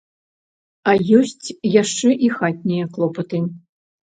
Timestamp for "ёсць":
1.17-1.51